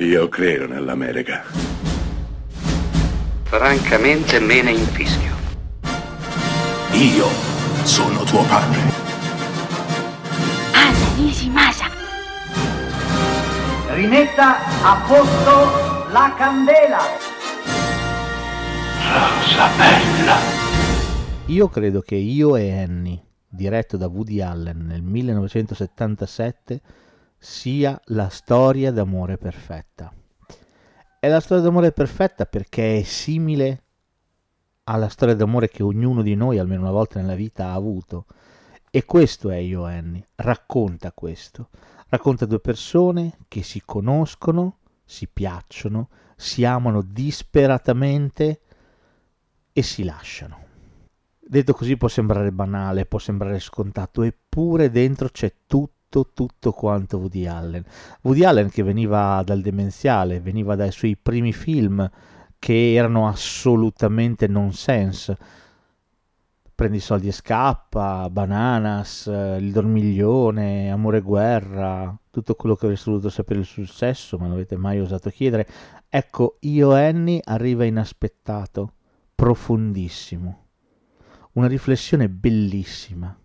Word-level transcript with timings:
Io 0.00 0.28
credo 0.28 0.68
nell'America. 0.68 1.42
Francamente 3.42 4.38
me 4.38 4.62
ne 4.62 4.70
infischio. 4.70 5.34
Io 6.92 7.26
sono 7.82 8.22
tuo 8.22 8.44
padre. 8.44 8.78
Anna 10.72 11.16
Nishimasa. 11.16 11.86
Rimetta 13.88 14.58
a 14.84 15.04
posto 15.04 16.12
la 16.12 16.32
candela. 16.38 17.00
Rosa 19.02 19.68
bella. 19.76 20.36
Io 21.46 21.68
credo 21.68 22.02
che 22.02 22.14
Io 22.14 22.54
e 22.54 22.82
Annie, 22.82 23.20
diretto 23.48 23.96
da 23.96 24.06
Woody 24.06 24.40
Allen 24.40 24.86
nel 24.86 25.02
1977, 25.02 26.80
sia 27.38 28.00
la 28.06 28.28
storia 28.28 28.90
d'amore 28.90 29.38
perfetta. 29.38 30.12
È 31.20 31.28
la 31.28 31.40
storia 31.40 31.62
d'amore 31.62 31.92
perfetta 31.92 32.46
perché 32.46 32.98
è 32.98 33.02
simile 33.02 33.82
alla 34.84 35.08
storia 35.08 35.34
d'amore 35.34 35.68
che 35.68 35.82
ognuno 35.82 36.22
di 36.22 36.34
noi 36.34 36.58
almeno 36.58 36.82
una 36.82 36.90
volta 36.90 37.20
nella 37.20 37.34
vita 37.34 37.66
ha 37.66 37.74
avuto. 37.74 38.26
E 38.90 39.04
questo 39.04 39.50
è 39.50 39.56
Io 39.56 39.84
Annie, 39.84 40.28
racconta 40.36 41.12
questo. 41.12 41.68
Racconta 42.08 42.46
due 42.46 42.60
persone 42.60 43.38
che 43.48 43.62
si 43.62 43.82
conoscono, 43.84 44.78
si 45.04 45.28
piacciono, 45.28 46.08
si 46.36 46.64
amano 46.64 47.02
disperatamente 47.02 48.60
e 49.72 49.82
si 49.82 50.04
lasciano. 50.04 50.66
Detto 51.38 51.72
così 51.72 51.96
può 51.96 52.08
sembrare 52.08 52.50
banale, 52.50 53.06
può 53.06 53.18
sembrare 53.18 53.58
scontato, 53.58 54.22
eppure 54.22 54.90
dentro 54.90 55.28
c'è 55.28 55.52
tutto 55.66 55.97
tutto, 56.08 56.32
tutto 56.32 56.72
quanto 56.72 57.18
Woody 57.18 57.46
Allen. 57.46 57.84
Woody 58.22 58.44
Allen 58.44 58.70
che 58.70 58.82
veniva 58.82 59.42
dal 59.44 59.60
demenziale, 59.60 60.40
veniva 60.40 60.74
dai 60.74 60.90
suoi 60.90 61.16
primi 61.16 61.52
film 61.52 62.08
che 62.58 62.94
erano 62.94 63.28
assolutamente 63.28 64.46
nonsense. 64.46 65.36
Prendi 66.74 67.00
soldi 67.00 67.28
e 67.28 67.32
scappa, 67.32 68.30
Bananas, 68.30 69.26
Il 69.26 69.72
dormiglione, 69.72 70.90
Amore 70.90 71.18
e 71.18 71.22
guerra, 71.22 72.16
tutto 72.30 72.54
quello 72.54 72.76
che 72.76 72.86
avreste 72.86 73.10
voluto 73.10 73.30
sapere 73.30 73.64
sul 73.64 73.88
sesso, 73.88 74.38
ma 74.38 74.44
non 74.44 74.54
avete 74.54 74.76
mai 74.76 75.00
osato 75.00 75.28
chiedere. 75.28 75.66
Ecco, 76.08 76.58
Io 76.60 76.92
Annie 76.92 77.40
arriva 77.42 77.84
inaspettato, 77.84 78.92
profondissimo. 79.34 80.66
Una 81.54 81.66
riflessione 81.66 82.28
bellissima 82.28 83.36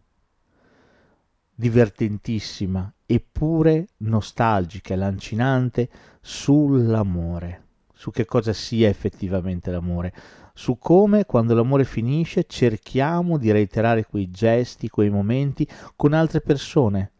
divertentissima, 1.55 2.91
eppure 3.05 3.89
nostalgica 3.97 4.93
e 4.93 4.97
lancinante 4.97 5.89
sull'amore, 6.21 7.65
su 7.93 8.11
che 8.11 8.25
cosa 8.25 8.53
sia 8.53 8.89
effettivamente 8.89 9.71
l'amore, 9.71 10.13
su 10.53 10.77
come 10.77 11.25
quando 11.25 11.53
l'amore 11.53 11.83
finisce 11.83 12.45
cerchiamo 12.45 13.37
di 13.37 13.51
reiterare 13.51 14.05
quei 14.05 14.29
gesti, 14.29 14.89
quei 14.89 15.09
momenti 15.09 15.67
con 15.95 16.13
altre 16.13 16.41
persone, 16.41 17.11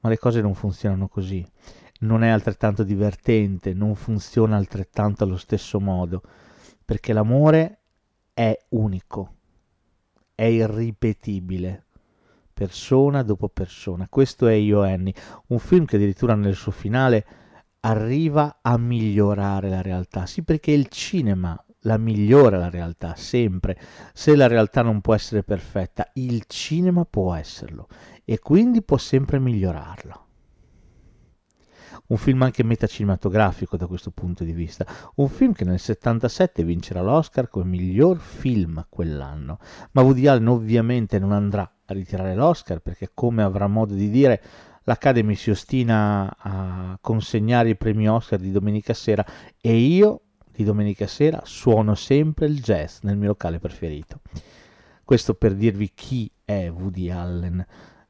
ma 0.00 0.08
le 0.08 0.18
cose 0.18 0.40
non 0.40 0.54
funzionano 0.54 1.08
così. 1.08 1.46
Non 2.00 2.22
è 2.22 2.28
altrettanto 2.28 2.84
divertente, 2.84 3.74
non 3.74 3.96
funziona 3.96 4.56
altrettanto 4.56 5.24
allo 5.24 5.36
stesso 5.36 5.80
modo, 5.80 6.22
perché 6.84 7.12
l'amore 7.12 7.80
è 8.32 8.56
unico, 8.68 9.34
è 10.34 10.44
irripetibile 10.44 11.86
persona 12.58 13.22
dopo 13.22 13.48
persona. 13.48 14.08
Questo 14.10 14.48
è 14.48 14.54
Io 14.54 14.82
Annie, 14.82 15.14
un 15.48 15.60
film 15.60 15.84
che 15.84 15.94
addirittura 15.94 16.34
nel 16.34 16.56
suo 16.56 16.72
finale 16.72 17.24
arriva 17.80 18.58
a 18.60 18.76
migliorare 18.76 19.68
la 19.68 19.80
realtà. 19.80 20.26
Sì, 20.26 20.42
perché 20.42 20.72
il 20.72 20.88
cinema 20.88 21.56
la 21.82 21.98
migliora 21.98 22.58
la 22.58 22.68
realtà 22.68 23.14
sempre. 23.14 23.78
Se 24.12 24.34
la 24.34 24.48
realtà 24.48 24.82
non 24.82 25.00
può 25.00 25.14
essere 25.14 25.44
perfetta, 25.44 26.10
il 26.14 26.46
cinema 26.48 27.04
può 27.04 27.32
esserlo 27.32 27.86
e 28.24 28.40
quindi 28.40 28.82
può 28.82 28.96
sempre 28.96 29.38
migliorarla 29.38 30.26
un 32.08 32.16
film 32.16 32.42
anche 32.42 32.62
metacinematografico 32.62 33.76
da 33.76 33.86
questo 33.86 34.10
punto 34.10 34.44
di 34.44 34.52
vista, 34.52 34.86
un 35.16 35.28
film 35.28 35.52
che 35.52 35.64
nel 35.64 35.78
77 35.78 36.64
vincerà 36.64 37.02
l'Oscar 37.02 37.48
come 37.48 37.66
miglior 37.66 38.18
film 38.18 38.86
quell'anno, 38.88 39.58
ma 39.92 40.02
Woody 40.02 40.26
Allen 40.26 40.48
ovviamente 40.48 41.18
non 41.18 41.32
andrà 41.32 41.70
ritirare 41.94 42.34
l'Oscar 42.34 42.80
perché 42.80 43.10
come 43.14 43.42
avrà 43.42 43.66
modo 43.66 43.94
di 43.94 44.10
dire 44.10 44.42
l'Academy 44.84 45.34
si 45.34 45.50
ostina 45.50 46.34
a 46.38 46.98
consegnare 47.00 47.70
i 47.70 47.76
premi 47.76 48.08
Oscar 48.08 48.38
di 48.38 48.50
domenica 48.50 48.94
sera 48.94 49.24
e 49.60 49.76
io 49.76 50.22
di 50.50 50.64
domenica 50.64 51.06
sera 51.06 51.42
suono 51.44 51.94
sempre 51.94 52.46
il 52.46 52.60
jazz 52.60 53.00
nel 53.02 53.16
mio 53.16 53.28
locale 53.28 53.58
preferito. 53.58 54.20
Questo 55.04 55.34
per 55.34 55.54
dirvi 55.54 55.92
chi 55.94 56.30
è 56.44 56.68
Woody 56.70 57.10
Allen. 57.10 57.64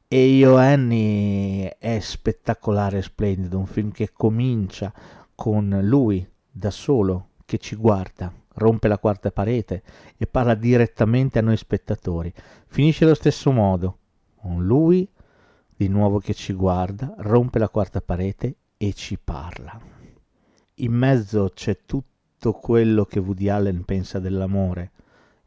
E 0.07 0.25
Io 0.25 0.57
Annie 0.57 1.77
è 1.77 1.99
spettacolare 1.99 2.97
e 2.97 3.01
splendido, 3.03 3.59
un 3.59 3.67
film 3.67 3.91
che 3.91 4.11
comincia 4.11 4.91
con 5.35 5.79
lui 5.83 6.27
da 6.49 6.71
solo 6.71 7.29
che 7.45 7.59
ci 7.59 7.75
guarda, 7.75 8.33
rompe 8.59 8.87
la 8.87 8.99
quarta 8.99 9.31
parete 9.31 9.81
e 10.15 10.27
parla 10.27 10.53
direttamente 10.53 11.39
a 11.39 11.41
noi 11.41 11.57
spettatori. 11.57 12.31
Finisce 12.67 13.05
allo 13.05 13.15
stesso 13.15 13.51
modo, 13.51 13.97
con 14.35 14.63
lui 14.63 15.09
di 15.75 15.87
nuovo 15.87 16.19
che 16.19 16.33
ci 16.35 16.53
guarda, 16.53 17.15
rompe 17.17 17.57
la 17.57 17.69
quarta 17.69 18.01
parete 18.01 18.57
e 18.77 18.93
ci 18.93 19.17
parla. 19.17 19.79
In 20.75 20.93
mezzo 20.93 21.51
c'è 21.55 21.79
tutto 21.85 22.51
quello 22.51 23.05
che 23.05 23.19
Woody 23.19 23.49
Allen 23.49 23.83
pensa 23.83 24.19
dell'amore, 24.19 24.91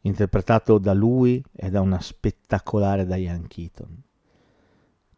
interpretato 0.01 0.77
da 0.77 0.93
lui 0.93 1.41
e 1.55 1.69
da 1.69 1.79
una 1.79 2.01
spettacolare 2.01 3.05
Diane 3.05 3.47
Keaton 3.47 4.03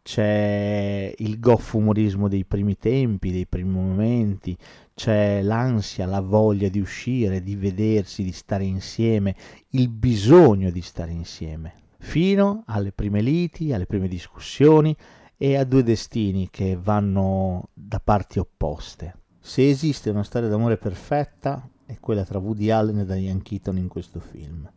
c'è 0.06 1.12
il 1.18 1.40
goffo 1.40 1.78
umorismo 1.78 2.28
dei 2.28 2.44
primi 2.44 2.78
tempi, 2.78 3.32
dei 3.32 3.44
primi 3.44 3.70
momenti, 3.72 4.56
c'è 4.94 5.42
l'ansia, 5.42 6.06
la 6.06 6.20
voglia 6.20 6.68
di 6.68 6.78
uscire, 6.78 7.42
di 7.42 7.56
vedersi, 7.56 8.22
di 8.22 8.30
stare 8.30 8.62
insieme, 8.62 9.34
il 9.70 9.88
bisogno 9.88 10.70
di 10.70 10.80
stare 10.80 11.10
insieme, 11.10 11.74
fino 11.98 12.62
alle 12.66 12.92
prime 12.92 13.20
liti, 13.20 13.72
alle 13.72 13.86
prime 13.86 14.06
discussioni 14.06 14.96
e 15.36 15.56
a 15.56 15.64
due 15.64 15.82
destini 15.82 16.50
che 16.50 16.78
vanno 16.80 17.70
da 17.74 17.98
parti 17.98 18.38
opposte. 18.38 19.22
Se 19.40 19.68
esiste 19.68 20.10
una 20.10 20.22
storia 20.22 20.48
d'amore 20.48 20.76
perfetta, 20.76 21.68
è 21.84 21.98
quella 21.98 22.24
tra 22.24 22.38
Woody 22.38 22.70
Allen 22.70 23.00
e 23.00 23.06
Diane 23.06 23.42
Keaton 23.42 23.76
in 23.76 23.88
questo 23.88 24.20
film. 24.20 24.70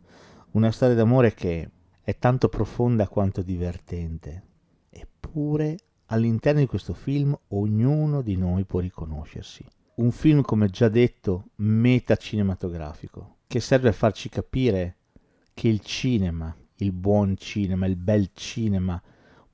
Una 0.50 0.72
storia 0.72 0.96
d'amore 0.96 1.34
che 1.34 1.70
è 2.02 2.18
tanto 2.18 2.48
profonda 2.48 3.06
quanto 3.06 3.42
divertente, 3.42 4.48
Eppure 5.22 5.76
all'interno 6.06 6.60
di 6.60 6.66
questo 6.66 6.94
film 6.94 7.38
ognuno 7.48 8.22
di 8.22 8.36
noi 8.36 8.64
può 8.64 8.80
riconoscersi. 8.80 9.62
Un 9.96 10.10
film, 10.12 10.40
come 10.40 10.68
già 10.68 10.88
detto, 10.88 11.50
metacinematografico, 11.56 13.36
che 13.46 13.60
serve 13.60 13.90
a 13.90 13.92
farci 13.92 14.30
capire 14.30 14.96
che 15.52 15.68
il 15.68 15.80
cinema, 15.80 16.56
il 16.76 16.92
buon 16.92 17.36
cinema, 17.36 17.84
il 17.84 17.96
bel 17.96 18.30
cinema, 18.32 19.00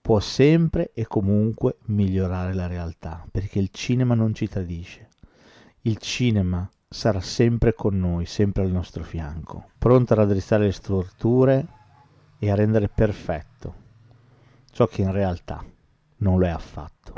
può 0.01 0.21
sempre 0.21 0.93
e 0.95 1.05
comunque 1.09 1.79
migliorare 1.87 2.55
la 2.55 2.69
realtà, 2.69 3.27
perché 3.29 3.59
il 3.59 3.71
cinema 3.73 4.15
non 4.15 4.35
ci 4.35 4.47
tradisce. 4.47 5.09
Il 5.83 5.99
cinema 5.99 6.71
sarà 6.89 7.21
sempre 7.21 7.75
con 7.75 7.99
noi, 7.99 8.25
sempre 8.25 8.63
al 8.63 8.71
nostro 8.71 9.03
fianco, 9.03 9.71
pronto 9.77 10.13
a 10.13 10.17
raddrizzare 10.17 10.67
le 10.67 10.73
storture 10.73 11.67
e 12.39 12.51
a 12.51 12.55
rendere 12.55 12.89
perfetto 12.89 13.85
ciò 14.77 14.87
che 14.87 15.01
in 15.01 15.11
realtà 15.11 15.65
non 16.19 16.39
lo 16.39 16.45
è 16.45 16.51
affatto. 16.51 17.15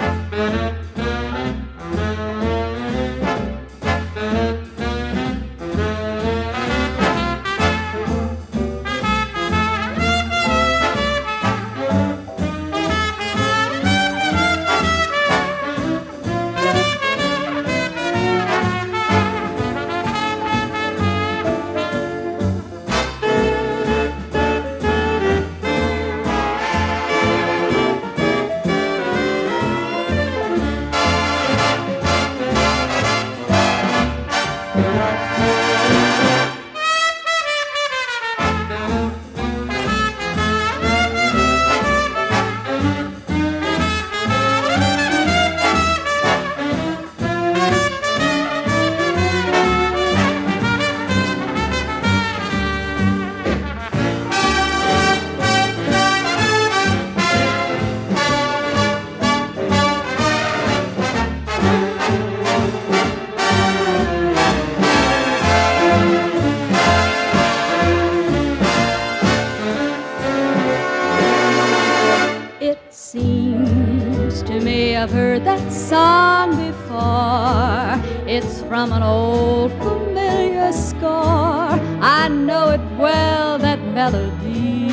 Song 75.71 76.51
before. 76.57 78.03
It's 78.27 78.63
from 78.63 78.93
an 78.93 79.03
old 79.03 79.71
familiar 79.73 80.73
score. 80.73 81.71
I 82.03 82.29
know 82.29 82.71
it 82.71 82.81
well, 82.99 83.59
that 83.59 83.81
melody. 83.95 84.89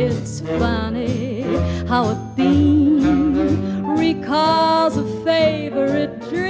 It's 0.00 0.40
funny 0.40 1.42
how 1.86 2.08
a 2.10 2.32
theme 2.34 3.86
recalls 3.98 4.96
a 4.96 5.04
favorite 5.24 6.20
dream, 6.30 6.45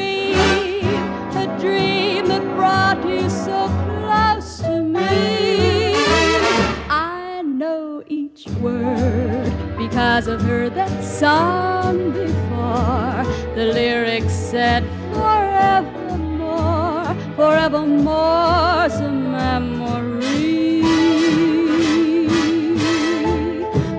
because 10.17 10.29
I've 10.29 10.49
heard 10.49 10.75
that 10.77 11.05
song 11.05 12.11
before. 12.11 13.25
The 13.55 13.67
lyrics 13.67 14.33
said 14.33 14.83
forevermore, 15.13 17.15
forevermore, 17.37 18.89
some 18.89 19.33
memory. 19.33 20.81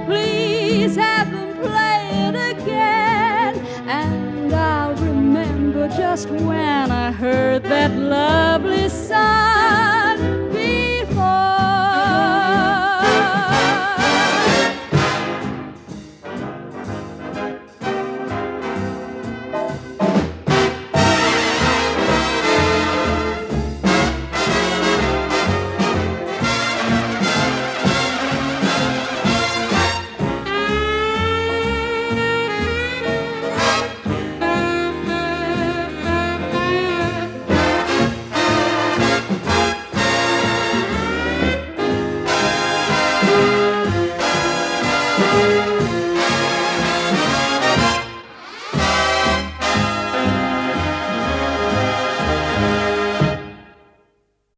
Please 0.08 0.96
have 0.96 1.32
them 1.32 1.56
play 1.58 2.10
it 2.30 2.62
again, 2.62 3.64
and 3.88 4.56
I'll 4.56 4.96
remember 4.96 5.88
just 5.90 6.30
when 6.30 6.92
I 6.92 7.12
heard 7.12 7.62
that 7.62 7.92
song. 7.92 8.37